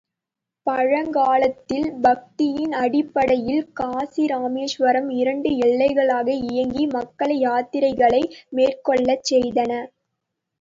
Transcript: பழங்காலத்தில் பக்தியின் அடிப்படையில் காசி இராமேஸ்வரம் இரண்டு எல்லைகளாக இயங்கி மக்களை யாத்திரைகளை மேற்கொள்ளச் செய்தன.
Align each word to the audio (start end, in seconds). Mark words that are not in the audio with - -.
பழங்காலத்தில் 0.67 1.89
பக்தியின் 2.01 2.73
அடிப்படையில் 2.79 3.67
காசி 3.73 4.23
இராமேஸ்வரம் 4.25 5.09
இரண்டு 5.17 5.49
எல்லைகளாக 5.59 6.27
இயங்கி 6.47 6.85
மக்களை 6.95 7.37
யாத்திரைகளை 7.41 8.23
மேற்கொள்ளச் 8.51 9.27
செய்தன. 9.31 9.71